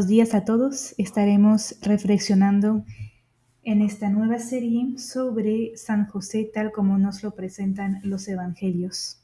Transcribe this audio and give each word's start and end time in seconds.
Buenos 0.00 0.08
días 0.08 0.34
a 0.34 0.46
todos. 0.46 0.94
Estaremos 0.96 1.76
reflexionando 1.82 2.86
en 3.62 3.82
esta 3.82 4.08
nueva 4.08 4.38
serie 4.38 4.96
sobre 4.96 5.76
San 5.76 6.06
José 6.06 6.50
tal 6.54 6.72
como 6.72 6.96
nos 6.96 7.22
lo 7.22 7.32
presentan 7.32 8.00
los 8.02 8.26
evangelios. 8.26 9.20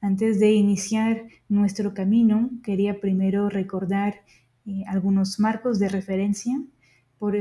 Antes 0.00 0.40
de 0.40 0.54
iniciar 0.54 1.24
nuestro 1.50 1.92
camino, 1.92 2.48
quería 2.62 3.02
primero 3.02 3.50
recordar 3.50 4.22
eh, 4.64 4.84
algunos 4.86 5.38
marcos 5.38 5.78
de 5.78 5.90
referencia 5.90 6.58
por, 7.18 7.36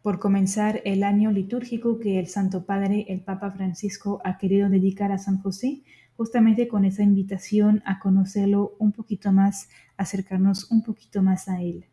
por 0.00 0.20
comenzar 0.20 0.80
el 0.84 1.02
año 1.02 1.32
litúrgico 1.32 1.98
que 1.98 2.20
el 2.20 2.28
Santo 2.28 2.64
Padre, 2.66 3.04
el 3.08 3.22
Papa 3.22 3.50
Francisco, 3.50 4.22
ha 4.24 4.38
querido 4.38 4.68
dedicar 4.68 5.10
a 5.10 5.18
San 5.18 5.42
José, 5.42 5.82
justamente 6.16 6.68
con 6.68 6.84
esa 6.84 7.02
invitación 7.02 7.82
a 7.84 7.98
conocerlo 7.98 8.76
un 8.78 8.92
poquito 8.92 9.32
más, 9.32 9.68
acercarnos 9.96 10.70
un 10.70 10.84
poquito 10.84 11.20
más 11.20 11.48
a 11.48 11.60
él. 11.60 11.86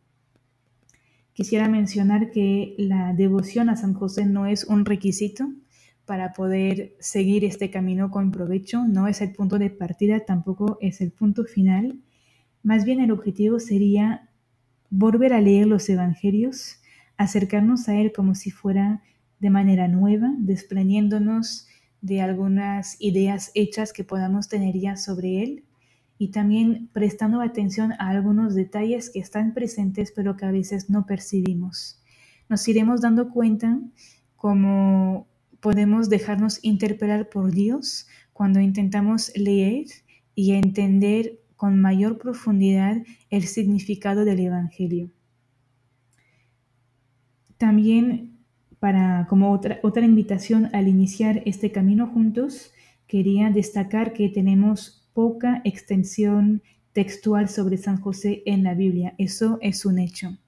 Quisiera 1.40 1.70
mencionar 1.70 2.32
que 2.32 2.74
la 2.76 3.14
devoción 3.14 3.70
a 3.70 3.76
San 3.76 3.94
José 3.94 4.26
no 4.26 4.44
es 4.44 4.64
un 4.64 4.84
requisito 4.84 5.50
para 6.04 6.34
poder 6.34 6.92
seguir 7.00 7.46
este 7.46 7.70
camino 7.70 8.10
con 8.10 8.30
provecho, 8.30 8.84
no 8.84 9.08
es 9.08 9.22
el 9.22 9.32
punto 9.32 9.58
de 9.58 9.70
partida, 9.70 10.26
tampoco 10.26 10.76
es 10.82 11.00
el 11.00 11.12
punto 11.12 11.44
final. 11.44 11.98
Más 12.62 12.84
bien 12.84 13.00
el 13.00 13.10
objetivo 13.10 13.58
sería 13.58 14.28
volver 14.90 15.32
a 15.32 15.40
leer 15.40 15.66
los 15.66 15.88
evangelios, 15.88 16.82
acercarnos 17.16 17.88
a 17.88 17.96
Él 17.96 18.12
como 18.12 18.34
si 18.34 18.50
fuera 18.50 19.02
de 19.38 19.48
manera 19.48 19.88
nueva, 19.88 20.34
desprendiéndonos 20.40 21.68
de 22.02 22.20
algunas 22.20 23.00
ideas 23.00 23.50
hechas 23.54 23.94
que 23.94 24.04
podamos 24.04 24.50
tener 24.50 24.78
ya 24.78 24.98
sobre 24.98 25.42
Él 25.42 25.64
y 26.20 26.32
también 26.32 26.90
prestando 26.92 27.40
atención 27.40 27.92
a 27.92 28.10
algunos 28.10 28.54
detalles 28.54 29.08
que 29.08 29.20
están 29.20 29.54
presentes 29.54 30.12
pero 30.14 30.36
que 30.36 30.44
a 30.44 30.50
veces 30.50 30.90
no 30.90 31.06
percibimos. 31.06 31.98
Nos 32.50 32.68
iremos 32.68 33.00
dando 33.00 33.30
cuenta 33.30 33.80
cómo 34.36 35.26
podemos 35.60 36.10
dejarnos 36.10 36.58
interpelar 36.60 37.30
por 37.30 37.52
Dios 37.52 38.06
cuando 38.34 38.60
intentamos 38.60 39.32
leer 39.34 39.86
y 40.34 40.52
entender 40.52 41.40
con 41.56 41.80
mayor 41.80 42.18
profundidad 42.18 42.98
el 43.30 43.44
significado 43.44 44.26
del 44.26 44.40
Evangelio. 44.40 45.10
También 47.56 48.36
para 48.78 49.26
como 49.26 49.52
otra, 49.52 49.80
otra 49.82 50.04
invitación 50.04 50.68
al 50.74 50.86
iniciar 50.86 51.42
este 51.46 51.72
camino 51.72 52.08
juntos, 52.08 52.72
quería 53.06 53.48
destacar 53.48 54.12
que 54.12 54.28
tenemos 54.28 54.99
poca 55.12 55.60
extensión 55.64 56.62
textual 56.92 57.48
sobre 57.48 57.76
San 57.76 58.00
José 58.00 58.42
en 58.46 58.64
la 58.64 58.74
Biblia. 58.74 59.14
Eso 59.18 59.58
es 59.60 59.84
un 59.84 59.98
hecho. 59.98 60.38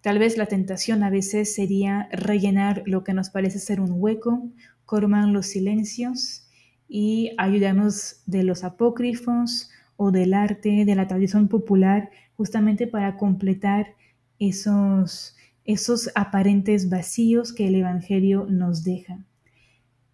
Tal 0.00 0.18
vez 0.18 0.38
la 0.38 0.46
tentación 0.46 1.02
a 1.02 1.10
veces 1.10 1.54
sería 1.54 2.08
rellenar 2.10 2.82
lo 2.86 3.04
que 3.04 3.12
nos 3.12 3.30
parece 3.30 3.58
ser 3.58 3.80
un 3.80 3.92
hueco, 3.92 4.48
colmar 4.86 5.28
los 5.28 5.46
silencios 5.46 6.48
y 6.88 7.32
ayudarnos 7.36 8.22
de 8.26 8.42
los 8.42 8.64
apócrifos 8.64 9.70
o 9.96 10.10
del 10.10 10.32
arte, 10.32 10.84
de 10.86 10.94
la 10.94 11.06
tradición 11.06 11.48
popular, 11.48 12.10
justamente 12.36 12.86
para 12.86 13.18
completar 13.18 13.94
esos, 14.38 15.36
esos 15.64 16.10
aparentes 16.14 16.88
vacíos 16.88 17.52
que 17.52 17.68
el 17.68 17.74
Evangelio 17.74 18.46
nos 18.48 18.82
deja. 18.82 19.18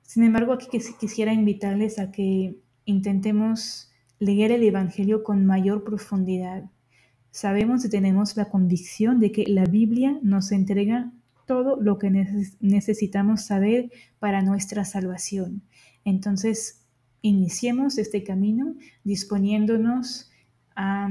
Sin 0.02 0.24
embargo, 0.24 0.52
aquí 0.52 0.66
quisiera 0.98 1.32
invitarles 1.32 2.00
a 2.00 2.10
que 2.10 2.56
intentemos 2.86 3.92
leer 4.18 4.52
el 4.52 4.62
Evangelio 4.62 5.22
con 5.22 5.44
mayor 5.44 5.84
profundidad. 5.84 6.64
Sabemos 7.30 7.84
y 7.84 7.90
tenemos 7.90 8.36
la 8.36 8.48
convicción 8.48 9.20
de 9.20 9.30
que 9.30 9.44
la 9.46 9.66
Biblia 9.66 10.18
nos 10.22 10.52
entrega 10.52 11.12
todo 11.46 11.76
lo 11.80 11.98
que 11.98 12.10
necesitamos 12.60 13.44
saber 13.44 13.90
para 14.18 14.40
nuestra 14.40 14.84
salvación. 14.84 15.62
Entonces, 16.04 16.86
iniciemos 17.20 17.98
este 17.98 18.24
camino 18.24 18.74
disponiéndonos 19.04 20.30
a, 20.74 21.08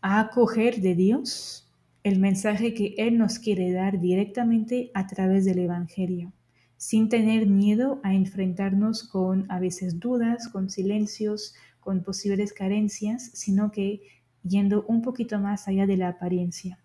a 0.00 0.20
acoger 0.20 0.80
de 0.80 0.94
Dios 0.94 1.68
el 2.04 2.20
mensaje 2.20 2.74
que 2.74 2.94
Él 2.96 3.18
nos 3.18 3.38
quiere 3.38 3.72
dar 3.72 4.00
directamente 4.00 4.90
a 4.94 5.06
través 5.06 5.44
del 5.44 5.58
Evangelio 5.58 6.32
sin 6.78 7.08
tener 7.08 7.46
miedo 7.46 8.00
a 8.04 8.14
enfrentarnos 8.14 9.02
con 9.02 9.50
a 9.50 9.58
veces 9.58 10.00
dudas, 10.00 10.48
con 10.48 10.70
silencios, 10.70 11.54
con 11.80 12.02
posibles 12.02 12.52
carencias, 12.52 13.30
sino 13.34 13.70
que 13.72 14.00
yendo 14.42 14.84
un 14.86 15.02
poquito 15.02 15.38
más 15.40 15.68
allá 15.68 15.86
de 15.86 15.96
la 15.96 16.08
apariencia. 16.08 16.78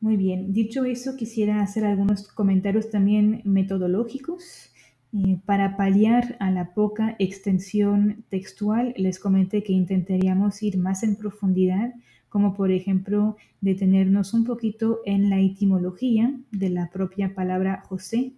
Muy 0.00 0.16
bien, 0.16 0.52
dicho 0.52 0.84
eso, 0.84 1.16
quisiera 1.16 1.60
hacer 1.60 1.84
algunos 1.84 2.26
comentarios 2.28 2.90
también 2.90 3.42
metodológicos. 3.44 4.70
Eh, 5.12 5.38
para 5.44 5.76
paliar 5.76 6.36
a 6.40 6.50
la 6.50 6.74
poca 6.74 7.16
extensión 7.18 8.24
textual, 8.30 8.94
les 8.96 9.20
comenté 9.20 9.62
que 9.62 9.72
intentaríamos 9.72 10.62
ir 10.62 10.78
más 10.78 11.02
en 11.04 11.16
profundidad 11.16 11.94
como 12.34 12.52
por 12.52 12.72
ejemplo 12.72 13.36
detenernos 13.60 14.34
un 14.34 14.42
poquito 14.42 15.02
en 15.04 15.30
la 15.30 15.38
etimología 15.38 16.34
de 16.50 16.68
la 16.68 16.90
propia 16.90 17.32
palabra 17.32 17.84
José. 17.88 18.32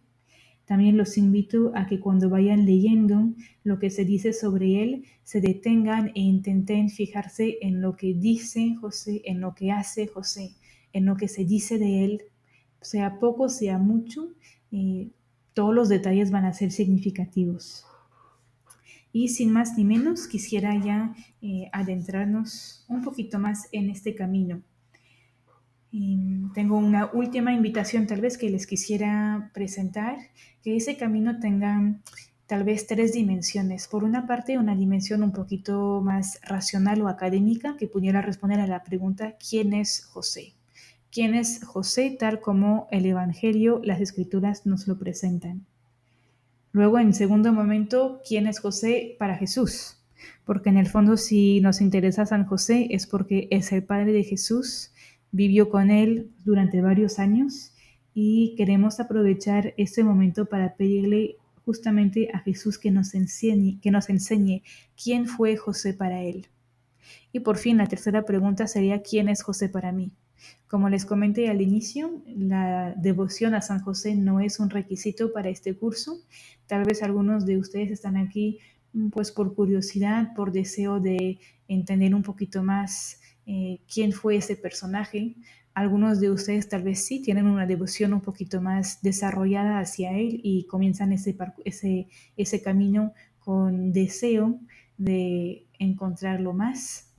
También 0.67 0.99
los 0.99 1.17
invito 1.17 1.73
a 1.75 1.87
que 1.87 1.99
cuando 1.99 2.29
vayan 2.29 2.67
leyendo 2.67 3.33
lo 3.65 3.79
que 3.79 3.89
se 3.89 4.05
dice 4.05 4.35
sobre 4.35 4.83
él, 4.83 5.05
se 5.23 5.41
detengan 5.41 6.09
e 6.09 6.21
intenten 6.21 6.91
fijarse 6.91 7.57
en 7.63 7.81
lo 7.81 7.97
que 7.97 8.13
dice 8.13 8.75
José, 8.79 9.23
en 9.25 9.41
lo 9.41 9.55
que 9.55 9.73
hace 9.73 10.09
José, 10.09 10.51
en 10.93 11.07
lo 11.07 11.17
que 11.17 11.29
se 11.29 11.47
dice 11.47 11.79
de 11.79 12.05
él, 12.05 12.23
sea 12.83 13.19
poco, 13.19 13.49
sea 13.49 13.79
mucho, 13.79 14.29
eh, 14.73 15.09
todos 15.55 15.75
los 15.75 15.89
detalles 15.89 16.31
van 16.31 16.45
a 16.45 16.53
ser 16.53 16.71
significativos. 16.71 17.87
Y 19.19 19.29
sin 19.29 19.51
más 19.51 19.79
ni 19.79 19.85
menos, 19.87 20.29
quisiera 20.29 20.77
ya 20.77 21.15
eh, 21.41 21.71
adentrarnos 21.73 22.85
un 22.87 23.01
poquito 23.01 23.39
más 23.39 23.67
en 23.73 23.89
este 23.89 24.15
camino. 24.15 24.61
tengo 26.55 26.77
una 26.77 27.07
última 27.15 27.55
invitación 27.55 28.07
tal 28.07 28.21
vez 28.21 28.37
que 28.37 28.51
les 28.51 28.67
quisiera 28.67 29.51
presentar, 29.55 30.19
que 30.63 30.77
ese 30.77 30.99
camino 30.99 31.41
tenga 31.41 31.99
tal 32.45 32.65
vez 32.65 32.87
tres 32.87 33.15
dimensiones. 33.15 33.89
Por 33.89 34.05
una 34.05 34.27
parte, 34.27 34.59
una 34.59 34.77
dimensión 34.77 35.23
un 35.23 35.33
poquito 35.33 36.03
más 36.05 36.39
racional 36.43 37.01
o 37.01 37.09
académica 37.09 37.79
que 37.79 37.89
pudiera 37.89 38.21
responder 38.21 38.61
a 38.61 38.67
la 38.67 38.85
pregunta, 38.85 39.37
¿quién 39.39 39.73
es 39.73 40.05
José? 40.05 40.53
¿Quién 41.11 41.35
es 41.35 41.65
José 41.65 42.15
tal 42.21 42.41
como 42.43 42.87
el 42.91 43.07
Evangelio, 43.07 43.81
las 43.83 44.03
escrituras 44.03 44.67
nos 44.67 44.87
lo 44.87 44.99
presentan? 44.99 45.65
Luego, 46.77 46.99
en 46.99 47.15
segundo 47.15 47.55
momento, 47.55 48.21
¿quién 48.29 48.47
es 48.47 48.61
José 48.61 49.17
para 49.19 49.39
Jesús? 49.39 49.97
Porque 50.45 50.69
en 50.69 50.77
el 50.77 50.87
fondo, 50.87 51.17
si 51.17 51.59
nos 51.63 51.81
interesa 51.81 52.27
San 52.27 52.45
José, 52.45 52.89
es 52.91 53.07
porque 53.07 53.49
es 53.51 53.73
el 53.73 53.83
Padre 53.83 54.13
de 54.13 54.25
Jesús, 54.25 54.93
vivió 55.31 55.71
con 55.71 55.91
él 55.91 56.33
durante 56.45 56.83
varios 56.83 57.19
años 57.19 57.73
y 58.13 58.55
queremos 58.59 59.01
aprovechar 59.01 59.73
este 59.79 60.05
momento 60.05 60.45
para 60.45 60.77
pedirle 60.77 61.37
justamente 61.65 62.29
a 62.35 62.41
Jesús 62.41 62.79
que 62.79 62.91
nos 62.91 63.15
enseñe, 63.15 63.81
que 63.81 63.91
nos 63.91 64.11
enseñe 64.11 64.63
quién 65.03 65.29
fue 65.29 65.57
José 65.57 65.95
para 65.95 66.25
él. 66.25 66.49
Y 67.33 67.41
por 67.41 67.57
fin, 67.57 67.79
la 67.79 67.87
tercera 67.87 68.27
pregunta 68.27 68.67
sería, 68.67 69.01
¿quién 69.01 69.31
es 69.31 69.43
José 69.43 69.71
para 69.71 69.93
mí? 69.93 70.13
Como 70.69 70.89
les 70.89 71.05
comenté 71.05 71.49
al 71.49 71.61
inicio, 71.61 72.23
la 72.27 72.95
devoción 72.97 73.55
a 73.55 73.63
San 73.63 73.81
José 73.81 74.17
no 74.17 74.41
es 74.41 74.59
un 74.59 74.71
requisito 74.71 75.33
para 75.33 75.49
este 75.49 75.77
curso. 75.77 76.21
Tal 76.67 76.85
vez 76.85 77.03
algunos 77.03 77.47
de 77.47 77.57
ustedes 77.57 77.91
están 77.91 78.17
aquí 78.17 78.59
mm, 78.93 79.11
pues 79.11 79.31
por 79.31 79.55
curiosidad, 79.55 80.35
por 80.35 80.53
deseo 80.53 81.01
de 81.01 81.39
entender 81.69 82.15
un 82.15 82.23
poquito 82.23 82.63
más 82.63 83.21
eh, 83.47 83.81
quién 83.93 84.13
fue 84.13 84.37
ese 84.37 84.57
personaje. 84.57 85.37
Algunos 85.77 86.21
de 86.21 86.31
ustedes 86.31 86.69
tal 86.69 86.83
vez 86.83 87.05
sí 87.05 87.21
tienen 87.21 87.47
una 87.47 87.67
devoción 87.67 88.15
un 88.15 88.23
poquito 88.23 88.61
más 88.61 89.03
desarrollada 89.03 89.79
hacia 89.79 90.13
él 90.13 90.41
y 90.43 90.65
comienzan 90.67 91.13
ese, 91.13 91.37
camino 92.65 93.13
con 93.39 93.93
deseo 93.93 94.59
de 94.97 95.67
encontrarlo 95.79 96.55
más, 96.55 97.13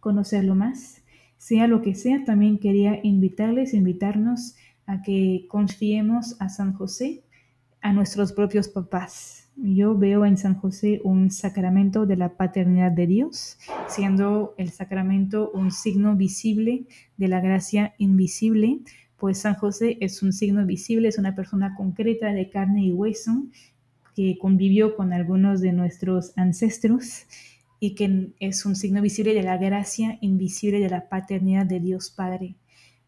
conocerlo 0.00 0.54
más. 0.56 1.04
Sea 1.38 1.66
lo 1.66 1.82
que 1.82 1.94
sea, 1.94 2.24
también 2.24 2.58
quería 2.58 3.00
invitarles, 3.02 3.74
invitarnos 3.74 4.54
a 4.86 5.02
que 5.02 5.46
confiemos 5.48 6.36
a 6.40 6.48
San 6.48 6.72
José, 6.72 7.24
a 7.80 7.92
nuestros 7.92 8.32
propios 8.32 8.68
papás. 8.68 9.48
Yo 9.56 9.96
veo 9.96 10.26
en 10.26 10.36
San 10.36 10.54
José 10.54 11.00
un 11.02 11.30
sacramento 11.30 12.04
de 12.04 12.16
la 12.16 12.36
paternidad 12.36 12.92
de 12.92 13.06
Dios, 13.06 13.58
siendo 13.88 14.54
el 14.58 14.70
sacramento 14.70 15.50
un 15.52 15.70
signo 15.70 16.14
visible 16.14 16.86
de 17.16 17.28
la 17.28 17.40
gracia 17.40 17.94
invisible, 17.98 18.80
pues 19.16 19.38
San 19.38 19.54
José 19.54 19.96
es 20.00 20.22
un 20.22 20.32
signo 20.32 20.66
visible, 20.66 21.08
es 21.08 21.18
una 21.18 21.34
persona 21.34 21.74
concreta 21.74 22.32
de 22.32 22.50
carne 22.50 22.84
y 22.84 22.92
hueso 22.92 23.46
que 24.14 24.36
convivió 24.38 24.94
con 24.94 25.12
algunos 25.12 25.60
de 25.60 25.72
nuestros 25.72 26.32
ancestros 26.36 27.26
y 27.78 27.94
que 27.94 28.32
es 28.40 28.64
un 28.66 28.76
signo 28.76 29.02
visible 29.02 29.34
de 29.34 29.42
la 29.42 29.56
gracia 29.56 30.18
invisible 30.20 30.80
de 30.80 30.88
la 30.88 31.08
paternidad 31.08 31.66
de 31.66 31.80
Dios 31.80 32.10
Padre. 32.10 32.56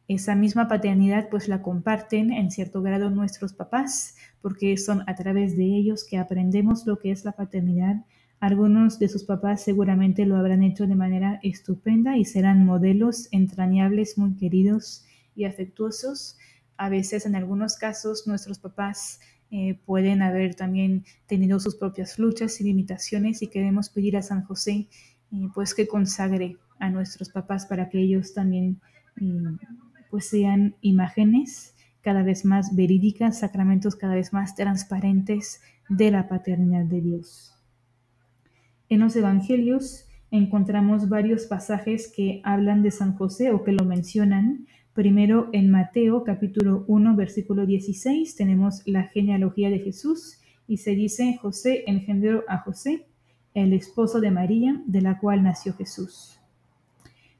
Esa 0.09 0.35
misma 0.35 0.69
paternidad 0.69 1.29
pues 1.29 1.49
la 1.49 1.61
comparten 1.61 2.33
en 2.33 2.51
cierto 2.51 2.81
grado 2.81 3.11
nuestros 3.11 3.53
papás, 3.53 4.17
porque 4.41 4.77
son 4.79 5.03
a 5.07 5.15
través 5.15 5.55
de 5.57 5.65
ellos 5.65 6.07
que 6.09 6.17
aprendemos 6.17 6.87
lo 6.87 6.99
que 6.99 7.11
es 7.11 7.27
la 7.27 7.33
paternidad. 7.33 8.07
Algunos 8.41 8.99
de 8.99 9.09
sus 9.09 9.25
papás 9.25 9.63
seguramente 9.63 10.25
lo 10.25 10.37
habrán 10.37 10.63
hecho 10.63 10.87
de 10.87 10.95
manera 10.95 11.41
estupenda 11.43 12.17
y 12.17 12.25
serán 12.25 12.65
modelos 12.65 13.29
entrañables, 13.33 14.17
muy 14.17 14.35
queridos 14.37 15.05
y 15.35 15.45
afectuosos. 15.45 16.39
A 16.79 16.89
veces, 16.89 17.27
en 17.27 17.35
algunos 17.35 17.77
casos, 17.77 18.27
nuestros 18.27 18.59
papás 18.61 19.21
eh, 19.51 19.79
pueden 19.87 20.21
haber 20.21 20.55
también 20.55 21.05
tenido 21.27 21.59
sus 21.59 21.75
propias 21.77 22.19
luchas 22.19 22.61
y 22.61 22.65
limitaciones 22.65 23.41
y 23.41 23.47
queremos 23.47 23.89
pedir 23.89 24.17
a 24.19 24.23
San 24.23 24.45
José 24.45 24.89
eh, 25.33 25.49
pues 25.55 25.75
que 25.75 25.89
consagre 25.89 26.59
a 26.79 26.91
nuestros 26.91 27.31
papás 27.31 27.65
para 27.65 27.89
que 27.89 27.99
ellos 27.99 28.35
también 28.35 28.81
eh, 29.21 29.25
pues 30.11 30.29
sean 30.29 30.77
imágenes 30.83 31.75
cada 32.03 32.23
vez 32.23 32.45
más 32.45 32.77
verídicas, 32.77 33.39
sacramentos 33.39 33.97
cada 33.97 34.15
vez 34.15 34.33
más 34.35 34.55
transparentes 34.55 35.63
de 35.89 36.11
la 36.11 36.29
paternidad 36.29 36.85
de 36.85 37.01
Dios. 37.01 37.55
En 38.91 39.01
los 39.01 39.17
evangelios 39.17 40.07
encontramos 40.31 41.09
varios 41.09 41.47
pasajes 41.47 42.13
que 42.15 42.43
hablan 42.45 42.83
de 42.83 42.91
San 42.91 43.15
José 43.15 43.51
o 43.51 43.65
que 43.65 43.73
lo 43.73 43.85
mencionan 43.85 44.67
Primero 44.99 45.49
en 45.53 45.71
Mateo 45.71 46.25
capítulo 46.25 46.85
1 46.89 47.15
versículo 47.15 47.67
16 47.67 48.35
tenemos 48.35 48.83
la 48.85 49.05
genealogía 49.05 49.71
de 49.71 49.79
Jesús 49.79 50.41
y 50.67 50.79
se 50.79 50.97
dice 50.97 51.39
José 51.41 51.85
engendró 51.87 52.43
a 52.49 52.59
José, 52.59 53.07
el 53.55 53.75
esposo 53.75 54.19
de 54.19 54.33
María, 54.33 54.83
de 54.87 55.01
la 55.01 55.21
cual 55.21 55.45
nació 55.45 55.73
Jesús. 55.75 56.41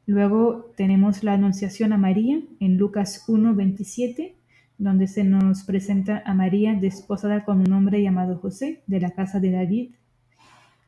Luego 0.07 0.71
tenemos 0.77 1.25
la 1.25 1.33
anunciación 1.33 1.93
a 1.93 1.99
María 1.99 2.41
en 2.61 2.77
Lucas 2.77 3.25
1 3.27 3.53
27 3.57 4.37
donde 4.79 5.09
se 5.09 5.25
nos 5.25 5.65
presenta 5.65 6.23
a 6.25 6.35
María 6.35 6.75
desposada 6.75 7.45
con 7.45 7.59
un 7.59 7.73
hombre 7.73 8.01
llamado 8.01 8.39
José 8.39 8.85
de 8.87 9.01
la 9.01 9.11
casa 9.11 9.41
de 9.41 9.51
David. 9.51 9.91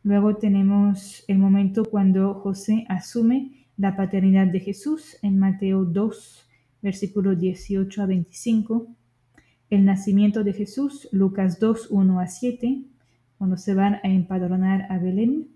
Luego 0.04 0.36
tenemos 0.36 1.24
el 1.26 1.38
momento 1.38 1.84
cuando 1.84 2.32
José 2.34 2.84
asume 2.88 3.66
la 3.76 3.96
paternidad 3.96 4.46
de 4.46 4.60
Jesús 4.60 5.16
en 5.22 5.36
Mateo 5.36 5.84
2 5.84 6.46
versículos 6.82 7.38
18 7.38 8.02
a 8.02 8.06
25, 8.06 8.88
el 9.70 9.84
nacimiento 9.84 10.44
de 10.44 10.52
Jesús, 10.52 11.08
Lucas 11.12 11.60
2, 11.60 11.88
1 11.90 12.20
a 12.20 12.26
7, 12.26 12.84
cuando 13.38 13.56
se 13.56 13.74
van 13.74 13.94
a 13.94 14.08
empadronar 14.08 14.86
a 14.90 14.98
Belén, 14.98 15.48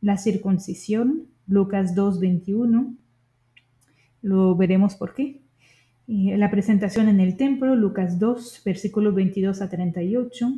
la 0.00 0.16
circuncisión, 0.16 1.26
Lucas 1.46 1.94
2, 1.94 2.20
21, 2.20 2.94
lo 4.22 4.56
veremos 4.56 4.94
por 4.94 5.14
qué. 5.14 5.42
la 6.06 6.50
presentación 6.50 7.08
en 7.08 7.20
el 7.20 7.36
templo, 7.36 7.74
Lucas 7.74 8.18
2, 8.18 8.62
versículos 8.64 9.14
22 9.14 9.60
a 9.60 9.68
38, 9.68 10.54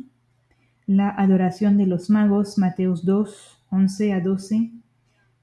la 0.87 1.11
adoración 1.11 1.77
de 1.79 1.87
los 1.87 2.11
magos, 2.11 2.59
Mateos 2.59 3.05
2, 3.05 3.65
11 3.71 4.13
a 4.13 4.21
12, 4.21 4.71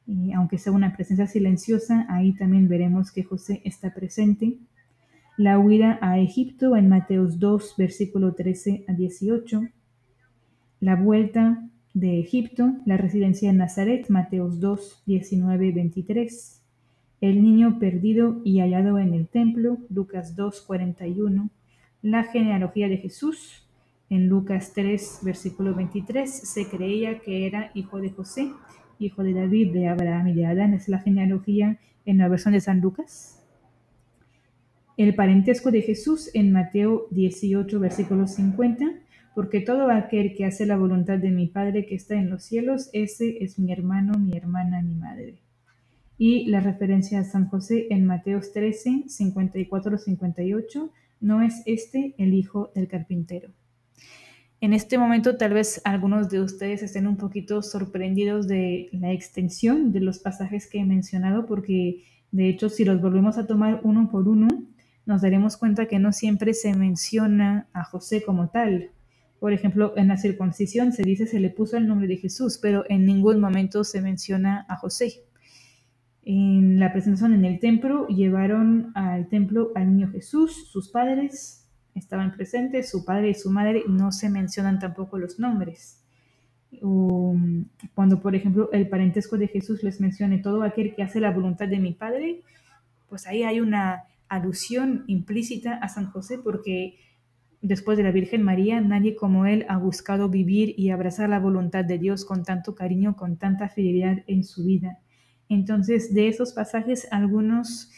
y 0.07 0.31
aunque 0.31 0.57
sea 0.57 0.71
una 0.71 0.95
presencia 0.95 1.27
silenciosa, 1.27 2.05
ahí 2.09 2.33
también 2.33 2.69
veremos 2.69 3.11
que 3.11 3.23
José 3.23 3.61
está 3.65 3.93
presente. 3.93 4.57
La 5.35 5.59
huida 5.59 5.99
a 6.01 6.17
Egipto 6.17 6.77
en 6.77 6.87
Mateos 6.87 7.39
2, 7.39 7.75
versículo 7.77 8.33
13 8.33 8.85
a 8.87 8.93
18. 8.93 9.61
La 10.79 10.95
vuelta 10.95 11.69
de 11.93 12.19
Egipto, 12.19 12.73
la 12.85 12.95
residencia 12.95 13.49
en 13.49 13.57
Nazaret, 13.57 14.09
Mateos 14.09 14.59
2, 14.61 15.03
19 15.05 15.71
23. 15.73 16.63
El 17.19 17.43
niño 17.43 17.77
perdido 17.77 18.41
y 18.45 18.59
hallado 18.59 18.99
en 18.99 19.13
el 19.13 19.27
templo, 19.27 19.79
Lucas 19.89 20.35
2, 20.35 20.61
41. 20.61 21.49
La 22.01 22.23
genealogía 22.23 22.87
de 22.87 22.97
Jesús, 22.97 23.67
en 24.09 24.29
Lucas 24.29 24.71
3, 24.73 25.19
versículo 25.23 25.75
23, 25.75 26.31
se 26.31 26.67
creía 26.69 27.19
que 27.19 27.45
era 27.45 27.71
hijo 27.73 27.99
de 27.99 28.11
José 28.11 28.53
hijo 28.99 29.23
de 29.23 29.33
David, 29.33 29.73
de 29.73 29.87
Abraham 29.87 30.29
y 30.29 30.33
de 30.33 30.45
Adán, 30.45 30.73
es 30.73 30.87
la 30.89 30.99
genealogía 30.99 31.77
en 32.05 32.17
la 32.17 32.27
versión 32.27 32.53
de 32.53 32.61
San 32.61 32.81
Lucas. 32.81 33.43
El 34.97 35.13
parentesco 35.13 35.69
de 35.69 35.81
Jesús 35.81 36.31
en 36.33 36.51
Mateo 36.51 37.07
18, 37.11 37.79
versículo 37.79 38.27
50, 38.27 38.85
porque 39.35 39.61
todo 39.61 39.91
aquel 39.91 40.33
que 40.33 40.45
hace 40.45 40.65
la 40.65 40.77
voluntad 40.77 41.19
de 41.19 41.29
mi 41.29 41.45
Padre 41.45 41.85
que 41.85 41.93
está 41.93 42.15
en 42.15 42.29
los 42.31 42.43
cielos, 42.43 42.89
ese 42.93 43.43
es 43.43 43.59
mi 43.59 43.71
hermano, 43.71 44.17
mi 44.17 44.35
hermana, 44.35 44.81
mi 44.81 44.95
madre. 44.95 45.35
Y 46.17 46.47
la 46.47 46.61
referencia 46.61 47.19
a 47.19 47.23
San 47.23 47.47
José 47.47 47.85
en 47.91 48.07
Mateo 48.07 48.41
13, 48.41 49.03
54-58, 49.07 50.89
no 51.21 51.43
es 51.43 51.61
este 51.67 52.15
el 52.17 52.33
hijo 52.33 52.71
del 52.73 52.87
carpintero. 52.87 53.49
En 54.59 54.73
este 54.73 54.97
momento 54.97 55.37
tal 55.37 55.53
vez 55.53 55.81
algunos 55.83 56.29
de 56.29 56.41
ustedes 56.41 56.81
estén 56.81 57.05
un 57.05 57.17
poquito 57.17 57.61
sorprendidos 57.61 58.47
de 58.47 58.89
la 58.91 59.11
extensión 59.11 59.91
de 59.91 59.99
los 59.99 60.17
pasajes 60.17 60.67
que 60.67 60.79
he 60.79 60.85
mencionado 60.85 61.45
porque 61.45 62.03
de 62.31 62.49
hecho 62.49 62.69
si 62.69 62.83
los 62.83 62.99
volvemos 62.99 63.37
a 63.37 63.45
tomar 63.45 63.81
uno 63.83 64.09
por 64.09 64.27
uno 64.27 64.47
nos 65.05 65.21
daremos 65.21 65.57
cuenta 65.57 65.85
que 65.85 65.99
no 65.99 66.11
siempre 66.11 66.55
se 66.55 66.73
menciona 66.73 67.67
a 67.71 67.85
José 67.85 68.23
como 68.23 68.49
tal. 68.49 68.91
Por 69.39 69.53
ejemplo, 69.53 69.93
en 69.95 70.09
la 70.09 70.17
circuncisión 70.17 70.91
se 70.91 71.03
dice 71.03 71.27
se 71.27 71.39
le 71.39 71.49
puso 71.49 71.77
el 71.77 71.87
nombre 71.87 72.07
de 72.07 72.17
Jesús, 72.17 72.59
pero 72.61 72.83
en 72.89 73.05
ningún 73.05 73.39
momento 73.39 73.83
se 73.83 74.01
menciona 74.01 74.65
a 74.67 74.75
José. 74.75 75.23
En 76.23 76.77
la 76.77 76.91
presentación 76.91 77.33
en 77.33 77.45
el 77.45 77.59
templo 77.59 78.07
llevaron 78.07 78.91
al 78.95 79.29
templo 79.29 79.71
al 79.75 79.95
niño 79.95 80.09
Jesús, 80.09 80.69
sus 80.69 80.89
padres, 80.89 81.66
estaban 81.97 82.31
presentes, 82.35 82.89
su 82.89 83.05
padre 83.05 83.29
y 83.29 83.33
su 83.33 83.49
madre, 83.51 83.83
no 83.87 84.11
se 84.11 84.29
mencionan 84.29 84.79
tampoco 84.79 85.17
los 85.17 85.39
nombres. 85.39 86.03
cuando, 87.95 88.21
por 88.21 88.35
ejemplo, 88.35 88.69
el 88.71 88.89
parentesco 88.89 89.37
de 89.37 89.47
Jesús 89.47 89.83
les 89.83 90.01
mencione 90.01 90.39
todo 90.39 90.63
aquel 90.63 90.93
que 90.95 91.03
hace 91.03 91.19
la 91.19 91.31
voluntad 91.31 91.67
de 91.67 91.79
mi 91.79 91.93
padre, 91.93 92.41
pues 93.07 93.25
ahí 93.25 93.43
hay 93.43 93.59
una 93.59 94.03
alusión 94.27 95.05
implícita 95.07 95.75
a 95.75 95.87
San 95.87 96.11
José 96.11 96.37
porque 96.37 96.97
después 97.61 97.97
de 97.97 98.03
la 98.03 98.11
Virgen 98.11 98.43
María, 98.43 98.81
nadie 98.81 99.15
como 99.15 99.45
él 99.45 99.65
ha 99.69 99.77
buscado 99.77 100.29
vivir 100.29 100.73
y 100.77 100.89
abrazar 100.89 101.29
la 101.29 101.39
voluntad 101.39 101.85
de 101.85 101.97
Dios 101.97 102.25
con 102.25 102.43
tanto 102.43 102.75
cariño, 102.75 103.15
con 103.15 103.37
tanta 103.37 103.69
fidelidad 103.69 104.23
en 104.27 104.43
su 104.43 104.65
vida. 104.65 104.99
Entonces, 105.49 106.13
de 106.13 106.27
esos 106.27 106.53
pasajes, 106.53 107.07
algunos 107.11 107.91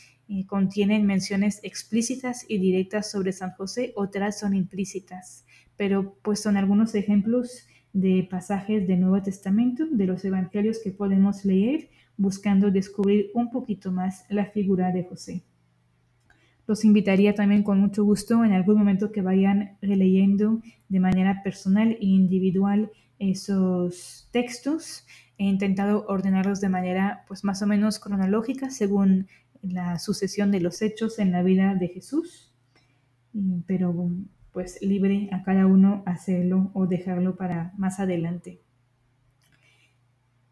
contienen 0.45 1.05
menciones 1.05 1.59
explícitas 1.63 2.45
y 2.47 2.59
directas 2.59 3.09
sobre 3.11 3.31
San 3.31 3.51
José, 3.51 3.93
otras 3.95 4.39
son 4.39 4.55
implícitas, 4.55 5.45
pero 5.75 6.17
pues 6.21 6.39
son 6.39 6.55
algunos 6.55 6.93
ejemplos 6.95 7.67
de 7.93 8.27
pasajes 8.29 8.87
del 8.87 9.01
Nuevo 9.01 9.21
Testamento, 9.23 9.85
de 9.89 10.05
los 10.05 10.23
evangelios 10.23 10.79
que 10.83 10.91
podemos 10.91 11.45
leer 11.45 11.89
buscando 12.17 12.69
descubrir 12.69 13.31
un 13.33 13.49
poquito 13.49 13.91
más 13.91 14.25
la 14.29 14.45
figura 14.45 14.91
de 14.91 15.03
José. 15.03 15.43
Los 16.67 16.85
invitaría 16.85 17.33
también 17.33 17.63
con 17.63 17.79
mucho 17.79 18.03
gusto 18.03 18.45
en 18.45 18.51
algún 18.51 18.77
momento 18.77 19.11
que 19.11 19.23
vayan 19.23 19.77
releyendo 19.81 20.61
de 20.87 20.99
manera 20.99 21.41
personal 21.43 21.93
e 21.93 22.05
individual 22.05 22.91
esos 23.17 24.29
textos. 24.31 25.07
He 25.39 25.45
intentado 25.45 26.05
ordenarlos 26.07 26.61
de 26.61 26.69
manera 26.69 27.23
pues 27.27 27.43
más 27.43 27.61
o 27.63 27.67
menos 27.67 27.97
cronológica 27.97 28.69
según 28.69 29.27
la 29.61 29.99
sucesión 29.99 30.51
de 30.51 30.59
los 30.59 30.81
hechos 30.81 31.19
en 31.19 31.31
la 31.31 31.43
vida 31.43 31.75
de 31.75 31.87
Jesús, 31.87 32.53
pero 33.65 34.11
pues 34.51 34.79
libre 34.81 35.29
a 35.31 35.43
cada 35.43 35.67
uno 35.67 36.03
hacerlo 36.05 36.71
o 36.73 36.87
dejarlo 36.87 37.35
para 37.35 37.73
más 37.77 37.99
adelante. 37.99 38.61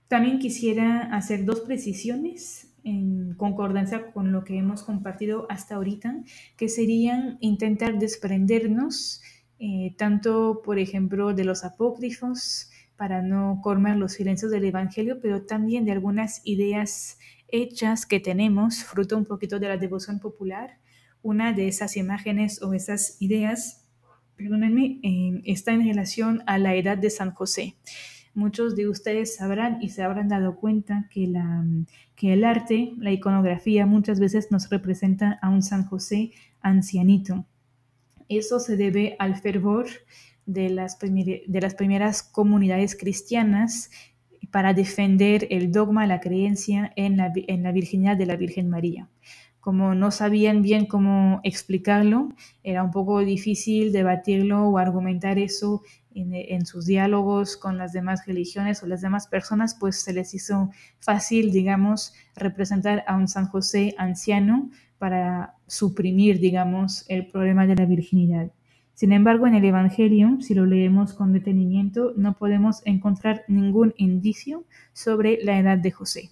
También 0.07 0.39
quisiera 0.39 1.13
hacer 1.15 1.45
dos 1.45 1.61
precisiones 1.61 2.73
en 2.83 3.33
concordancia 3.33 4.11
con 4.13 4.31
lo 4.31 4.45
que 4.45 4.57
hemos 4.57 4.83
compartido 4.83 5.45
hasta 5.49 5.75
ahorita, 5.75 6.23
que 6.55 6.69
serían 6.69 7.37
intentar 7.41 7.99
desprendernos 7.99 9.21
eh, 9.59 9.95
tanto, 9.97 10.61
por 10.63 10.79
ejemplo, 10.79 11.33
de 11.33 11.43
los 11.43 11.65
apócrifos, 11.65 12.69
para 12.97 13.21
no 13.21 13.59
colmar 13.61 13.95
los 13.95 14.13
silencios 14.13 14.51
del 14.51 14.65
Evangelio, 14.65 15.19
pero 15.21 15.43
también 15.43 15.85
de 15.85 15.91
algunas 15.91 16.41
ideas 16.45 17.19
hechas 17.49 18.05
que 18.05 18.19
tenemos, 18.19 18.83
fruto 18.83 19.17
un 19.17 19.25
poquito 19.25 19.59
de 19.59 19.67
la 19.67 19.77
devoción 19.77 20.19
popular. 20.19 20.79
Una 21.21 21.53
de 21.53 21.67
esas 21.67 21.97
imágenes 21.97 22.61
o 22.61 22.73
esas 22.73 23.21
ideas, 23.21 23.85
perdónenme, 24.35 24.99
eh, 25.03 25.41
está 25.45 25.73
en 25.73 25.83
relación 25.83 26.43
a 26.45 26.57
la 26.57 26.75
edad 26.75 26.97
de 26.97 27.09
San 27.09 27.31
José. 27.31 27.75
Muchos 28.33 28.75
de 28.75 28.87
ustedes 28.87 29.35
sabrán 29.35 29.79
y 29.81 29.89
se 29.89 30.03
habrán 30.03 30.27
dado 30.27 30.57
cuenta 30.57 31.07
que, 31.09 31.25
la, 31.25 31.65
que 32.15 32.33
el 32.33 32.43
arte, 32.43 32.93
la 32.97 33.11
iconografía, 33.11 33.87
muchas 33.87 34.19
veces 34.19 34.51
nos 34.51 34.69
representa 34.69 35.39
a 35.41 35.49
un 35.49 35.63
San 35.63 35.85
José 35.85 36.33
ancianito. 36.61 37.45
Eso 38.29 38.59
se 38.59 38.77
debe 38.77 39.15
al 39.17 39.37
fervor 39.37 39.87
de 40.45 40.69
las, 40.69 40.99
de 40.99 41.59
las 41.61 41.75
primeras 41.75 42.21
comunidades 42.23 42.95
cristianas 42.95 43.89
para 44.51 44.73
defender 44.73 45.47
el 45.49 45.71
dogma, 45.71 46.07
la 46.07 46.19
creencia 46.19 46.91
en 46.95 47.17
la, 47.17 47.31
en 47.35 47.73
virginidad 47.73 48.17
de 48.17 48.25
la 48.25 48.35
Virgen 48.35 48.69
María. 48.69 49.09
Como 49.59 49.95
no 49.95 50.11
sabían 50.11 50.61
bien 50.61 50.85
cómo 50.85 51.41
explicarlo, 51.43 52.29
era 52.63 52.83
un 52.83 52.91
poco 52.91 53.19
difícil 53.19 53.91
debatirlo 53.91 54.69
o 54.69 54.77
argumentar 54.77 55.39
eso 55.39 55.81
en, 56.13 56.65
sus 56.65 56.85
diálogos 56.85 57.57
con 57.57 57.77
las 57.77 57.93
demás 57.93 58.25
religiones 58.25 58.81
o 58.81 58.87
las 58.87 59.01
demás 59.01 59.27
personas, 59.27 59.75
pues 59.79 60.01
se 60.01 60.13
les 60.13 60.33
hizo 60.33 60.71
fácil, 60.99 61.51
digamos, 61.51 62.13
representar 62.35 63.03
a 63.07 63.15
un 63.15 63.27
San 63.27 63.47
José 63.47 63.93
anciano 63.97 64.69
para 64.97 65.55
suprimir, 65.67 66.39
digamos, 66.39 67.05
el 67.09 67.27
problema 67.27 67.67
de 67.67 67.75
la 67.75 67.85
virginidad. 67.85 68.51
Sin 68.97 69.11
embargo, 69.11 69.45
en 69.45 69.53
el 69.53 69.63
Evangelio, 69.63 70.41
si 70.41 70.55
lo 70.55 70.65
leemos 70.65 71.13
con 71.13 71.31
detenimiento, 71.31 72.13
no 72.17 72.33
podemos 72.33 72.81
encontrar 72.83 73.43
ningún 73.47 73.93
indicio 73.95 74.65
sobre 74.91 75.37
la 75.43 75.59
edad 75.59 75.77
de 75.77 75.91
José. 75.91 76.31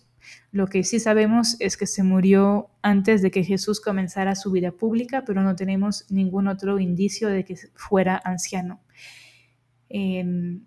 Lo 0.52 0.66
que 0.66 0.84
sí 0.84 1.00
sabemos 1.00 1.58
es 1.60 1.78
que 1.78 1.86
se 1.86 2.02
murió 2.02 2.72
antes 2.82 3.22
de 3.22 3.30
que 3.30 3.44
Jesús 3.44 3.80
comenzara 3.80 4.34
su 4.34 4.50
vida 4.50 4.72
pública, 4.72 5.24
pero 5.28 5.44
no 5.44 5.56
tenemos 5.56 6.08
ningún 6.10 6.48
otro 6.48 6.80
indicio 6.80 7.30
de 7.30 7.46
que 7.46 7.56
fuera 7.76 8.20
anciano. 8.26 8.82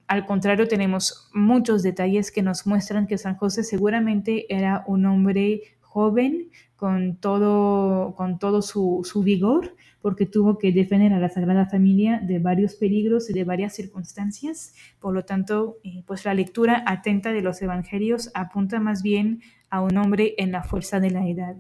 Al 0.07 0.25
contrario, 0.25 0.69
tenemos 0.69 1.29
muchos 1.35 1.83
detalles 1.83 2.31
que 2.31 2.43
nos 2.43 2.65
muestran 2.65 3.09
que 3.09 3.19
San 3.19 3.35
José 3.35 3.65
seguramente 3.65 4.47
era 4.55 4.85
un 4.87 5.05
hombre 5.05 5.63
joven, 5.81 6.51
con 6.79 7.17
todo, 7.17 8.15
con 8.15 8.39
todo 8.39 8.63
su, 8.63 9.01
su, 9.03 9.25
vigor, 9.25 9.75
porque 10.01 10.27
tuvo 10.27 10.59
que 10.59 10.71
defender 10.71 11.13
a 11.13 11.19
la 11.19 11.29
Sagrada 11.29 11.67
Familia 11.67 12.21
de 12.25 12.39
varios 12.39 12.77
peligros 12.77 13.29
y 13.29 13.33
de 13.33 13.43
varias 13.43 13.75
circunstancias. 13.75 14.75
Por 15.01 15.13
lo 15.13 15.25
tanto, 15.25 15.79
eh, 15.83 16.05
pues 16.07 16.25
la 16.25 16.35
lectura 16.35 16.85
atenta 16.87 17.33
de 17.33 17.43
los 17.43 17.61
evangelios 17.63 18.31
apunta 18.33 18.79
más 18.79 19.03
bien 19.03 19.41
a 19.71 19.83
un 19.83 19.97
hombre 19.97 20.37
en 20.39 20.53
la 20.53 20.63
fuerza 20.63 21.01
de 21.01 21.11
la 21.11 21.29
edad. 21.29 21.57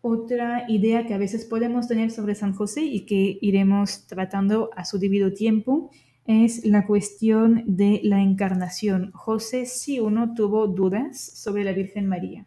Otra 0.00 0.66
idea 0.68 1.04
que 1.04 1.14
a 1.14 1.18
veces 1.18 1.44
podemos 1.44 1.88
tener 1.88 2.12
sobre 2.12 2.36
San 2.36 2.52
José 2.54 2.82
y 2.82 3.04
que 3.04 3.36
iremos 3.40 4.06
tratando 4.06 4.70
a 4.76 4.84
su 4.84 5.00
debido 5.00 5.32
tiempo 5.32 5.90
es 6.24 6.64
la 6.64 6.86
cuestión 6.86 7.64
de 7.66 7.98
la 8.04 8.22
encarnación. 8.22 9.10
José 9.10 9.66
sí 9.66 9.98
o 9.98 10.08
no 10.08 10.34
tuvo 10.34 10.68
dudas 10.68 11.20
sobre 11.20 11.64
la 11.64 11.72
Virgen 11.72 12.06
María. 12.06 12.46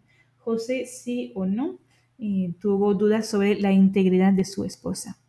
José 0.49 0.87
sí 0.87 1.31
o 1.35 1.45
no 1.45 1.77
tuvo 2.59 2.95
dudas 2.95 3.27
sobre 3.27 3.59
la 3.59 3.71
integridad 3.71 4.33
de 4.33 4.45
su 4.45 4.65
esposa. 4.65 5.19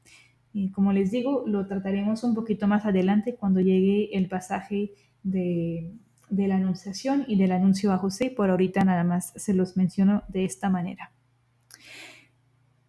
Y 0.55 0.71
como 0.71 0.95
les 0.95 1.11
digo, 1.11 1.45
lo 1.47 1.67
trataremos 1.67 2.25
un 2.25 2.35
poquito 2.35 2.67
más 2.67 2.87
adelante 2.87 3.37
cuando 3.37 3.61
llegue 3.61 4.17
el 4.17 4.29
pasaje 4.29 4.93
de, 5.23 5.93
la 6.31 6.57
anunciación 6.57 7.27
y 7.29 7.37
del 7.37 7.53
anuncio 7.53 7.93
a 7.93 7.99
José. 7.99 8.33
Por 8.35 8.49
ahorita 8.49 8.83
nada 8.83 9.05
más 9.05 9.35
se 9.37 9.53
los 9.53 9.77
menciono 9.77 10.23
de 10.29 10.47
esta 10.47 10.71
manera. 10.71 11.13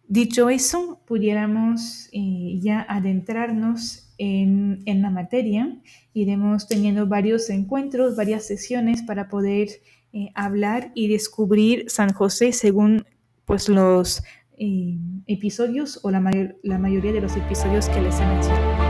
Dicho 0.08 0.48
eso, 0.48 1.02
pudiéramos 1.06 2.08
eh, 2.12 2.58
ya 2.60 2.86
adentrarnos 2.88 4.14
en, 4.16 4.82
en, 4.86 5.02
la 5.02 5.10
materia. 5.10 5.78
Iremos 6.14 6.66
teniendo 6.66 7.06
varios 7.06 7.50
encuentros, 7.50 8.16
varias 8.16 8.46
sesiones 8.46 9.02
para 9.02 9.28
poder 9.28 9.68
eh, 10.12 10.30
hablar 10.34 10.92
y 10.94 11.08
descubrir 11.08 11.84
San 11.88 12.12
José 12.12 12.52
según 12.52 13.06
pues, 13.44 13.68
los 13.68 14.22
eh, 14.58 14.98
episodios 15.26 16.00
o 16.02 16.10
la, 16.10 16.20
mayor, 16.20 16.56
la 16.62 16.78
mayoría 16.78 17.12
de 17.12 17.20
los 17.20 17.36
episodios 17.36 17.88
que 17.88 18.00
les 18.00 18.18
he 18.20 18.26
mencionado. 18.26 18.81